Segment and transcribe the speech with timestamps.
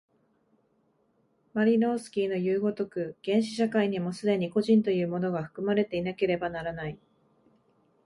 [1.53, 6.97] マリノースキイのいう如く、原始社会にも既に個人というものが含まれていなければならない。